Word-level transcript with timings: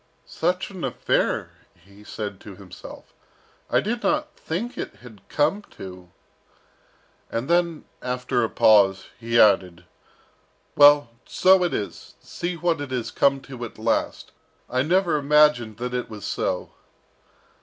"Such 0.25 0.71
an 0.71 0.83
affair!" 0.83 1.51
he 1.75 2.03
said 2.03 2.39
to 2.39 2.55
himself. 2.55 3.13
"I 3.69 3.81
did 3.81 4.01
not 4.01 4.35
think 4.35 4.75
it 4.75 4.95
had 4.95 5.21
come 5.29 5.61
to" 5.77 6.09
and 7.31 7.47
then 7.47 7.85
after 8.01 8.43
a 8.43 8.49
pause, 8.49 9.05
he 9.19 9.39
added, 9.39 9.85
"Well, 10.75 11.11
so 11.27 11.63
it 11.63 11.75
is! 11.75 12.15
see 12.19 12.57
what 12.57 12.81
it 12.81 12.89
has 12.89 13.11
come 13.11 13.41
to 13.41 13.63
at 13.63 13.77
last! 13.77 14.31
and 14.67 14.77
I 14.91 14.95
never 14.95 15.17
imagined 15.17 15.77
that 15.77 15.93
it 15.93 16.09
was 16.09 16.25
so!" 16.25 16.71